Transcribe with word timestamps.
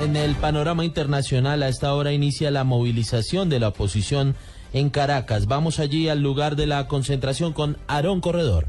En 0.00 0.16
el 0.16 0.34
panorama 0.34 0.82
internacional, 0.86 1.62
a 1.62 1.68
esta 1.68 1.92
hora 1.92 2.10
inicia 2.10 2.50
la 2.50 2.64
movilización 2.64 3.50
de 3.50 3.60
la 3.60 3.68
oposición 3.68 4.34
en 4.72 4.88
Caracas. 4.88 5.46
Vamos 5.46 5.78
allí 5.78 6.08
al 6.08 6.22
lugar 6.22 6.56
de 6.56 6.66
la 6.66 6.88
concentración 6.88 7.52
con 7.52 7.76
Aarón 7.86 8.22
Corredor. 8.22 8.64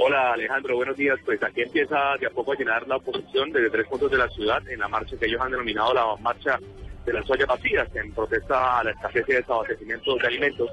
Hola 0.00 0.32
Alejandro, 0.32 0.74
buenos 0.74 0.96
días. 0.96 1.16
Pues 1.24 1.40
aquí 1.44 1.62
empieza 1.62 1.96
de 2.18 2.26
a 2.26 2.30
poco 2.30 2.52
a 2.52 2.56
llenar 2.56 2.88
la 2.88 2.96
oposición 2.96 3.52
desde 3.52 3.70
tres 3.70 3.86
puntos 3.86 4.10
de 4.10 4.18
la 4.18 4.28
ciudad 4.30 4.68
en 4.68 4.80
la 4.80 4.88
marcha 4.88 5.16
que 5.16 5.26
ellos 5.26 5.40
han 5.40 5.52
denominado 5.52 5.94
la 5.94 6.16
marcha 6.20 6.58
de 7.04 7.12
las 7.12 7.30
ollas 7.30 7.46
vacías 7.46 7.88
en 7.94 8.12
protesta 8.12 8.80
a 8.80 8.84
la 8.84 8.90
escasez 8.90 9.26
de 9.26 9.36
desabastecimiento 9.36 10.16
de 10.16 10.26
alimentos. 10.26 10.70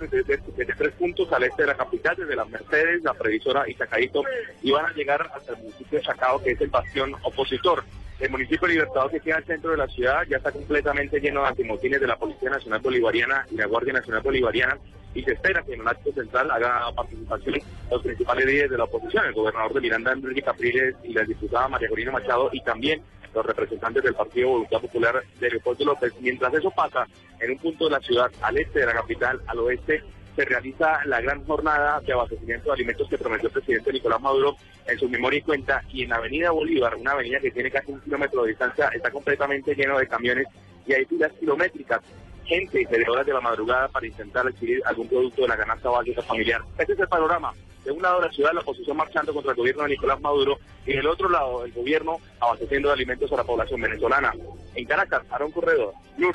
Desde, 0.00 0.24
desde, 0.24 0.74
tres 0.74 0.92
puntos 0.94 1.32
al 1.32 1.44
este 1.44 1.62
de 1.62 1.68
la 1.68 1.76
capital, 1.76 2.16
desde 2.16 2.34
las 2.34 2.50
Mercedes, 2.50 3.04
la 3.04 3.14
Previsora 3.14 3.68
y 3.68 3.74
Chacaito, 3.76 4.24
y 4.62 4.72
van 4.72 4.86
a 4.86 4.92
llegar 4.94 5.30
hasta 5.32 5.52
el 5.52 5.58
municipio 5.58 6.00
de 6.00 6.04
Chacao, 6.04 6.42
que 6.42 6.50
es 6.50 6.60
el 6.60 6.70
bastión 6.70 7.14
opositor. 7.22 7.84
El 8.20 8.30
municipio 8.30 8.68
de 8.68 8.74
Libertador 8.74 9.10
que 9.10 9.20
queda 9.20 9.36
al 9.36 9.44
centro 9.44 9.70
de 9.70 9.78
la 9.78 9.88
ciudad 9.88 10.26
ya 10.28 10.36
está 10.36 10.52
completamente 10.52 11.20
lleno 11.20 11.40
de 11.40 11.48
antimotines 11.48 12.00
de 12.00 12.06
la 12.06 12.16
Policía 12.16 12.50
Nacional 12.50 12.80
Bolivariana 12.80 13.46
y 13.50 13.56
la 13.56 13.64
Guardia 13.64 13.94
Nacional 13.94 14.20
Bolivariana 14.20 14.78
y 15.14 15.22
se 15.22 15.32
espera 15.32 15.62
que 15.62 15.72
en 15.72 15.80
el 15.80 15.88
acto 15.88 16.12
central 16.12 16.50
haga 16.50 16.92
participación 16.94 17.60
los 17.90 18.02
principales 18.02 18.44
líderes 18.44 18.70
de 18.70 18.76
la 18.76 18.84
oposición, 18.84 19.24
el 19.24 19.32
gobernador 19.32 19.72
de 19.72 19.80
Miranda, 19.80 20.12
Enrique 20.12 20.42
Capriles 20.42 20.96
y 21.02 21.14
la 21.14 21.24
diputada 21.24 21.68
María 21.68 21.88
Corina 21.88 22.12
Machado 22.12 22.50
y 22.52 22.60
también 22.60 23.02
los 23.34 23.46
representantes 23.46 24.02
del 24.02 24.14
Partido 24.14 24.48
Voluntad 24.50 24.80
Popular 24.80 25.22
de 25.40 25.50
Leopoldo 25.50 25.84
López. 25.86 26.12
Mientras 26.20 26.52
eso 26.52 26.70
pasa, 26.70 27.06
en 27.40 27.52
un 27.52 27.58
punto 27.58 27.86
de 27.86 27.92
la 27.92 28.00
ciudad, 28.00 28.30
al 28.42 28.58
este 28.58 28.80
de 28.80 28.86
la 28.86 28.92
capital, 28.92 29.40
al 29.46 29.58
oeste, 29.60 30.02
se 30.40 30.46
realiza 30.46 31.00
la 31.04 31.20
gran 31.20 31.44
jornada 31.44 32.00
de 32.00 32.14
abastecimiento 32.14 32.68
de 32.68 32.72
alimentos 32.72 33.06
que 33.10 33.18
prometió 33.18 33.48
el 33.48 33.52
presidente 33.52 33.92
Nicolás 33.92 34.22
Maduro 34.22 34.56
en 34.86 34.98
su 34.98 35.06
memoria 35.06 35.38
y 35.38 35.42
cuenta. 35.42 35.82
Y 35.92 36.04
en 36.04 36.08
la 36.08 36.16
avenida 36.16 36.50
Bolívar, 36.50 36.94
una 36.96 37.12
avenida 37.12 37.40
que 37.40 37.50
tiene 37.50 37.70
casi 37.70 37.92
un 37.92 38.00
kilómetro 38.00 38.42
de 38.42 38.48
distancia, 38.48 38.88
está 38.88 39.10
completamente 39.10 39.74
lleno 39.74 39.98
de 39.98 40.08
camiones 40.08 40.46
y 40.86 40.94
hay 40.94 41.04
filas 41.04 41.30
kilométricas. 41.38 42.00
Gente 42.46 42.86
de 42.90 43.10
horas 43.10 43.26
de 43.26 43.34
la 43.34 43.42
madrugada 43.42 43.88
para 43.88 44.06
intentar 44.06 44.46
adquirir 44.46 44.80
algún 44.86 45.08
producto 45.08 45.42
de 45.42 45.48
la 45.48 45.58
canasta 45.58 45.90
básica 45.90 46.22
familiar. 46.22 46.62
Este 46.78 46.94
es 46.94 46.98
el 46.98 47.08
panorama. 47.08 47.52
De 47.84 47.90
un 47.90 48.00
lado 48.00 48.22
la 48.22 48.32
ciudad, 48.32 48.54
la 48.54 48.60
oposición 48.60 48.96
marchando 48.96 49.34
contra 49.34 49.52
el 49.52 49.58
gobierno 49.58 49.82
de 49.82 49.90
Nicolás 49.90 50.20
Maduro 50.22 50.58
y 50.86 50.94
del 50.94 51.06
otro 51.06 51.28
lado 51.28 51.66
el 51.66 51.72
gobierno 51.72 52.16
abasteciendo 52.40 52.88
de 52.88 52.94
alimentos 52.94 53.30
a 53.30 53.36
la 53.36 53.44
población 53.44 53.80
venezolana. 53.82 54.32
En 54.74 54.86
Caracas, 54.86 55.22
Aaron 55.30 55.52
Corredor, 55.52 55.92
Blue. 56.16 56.32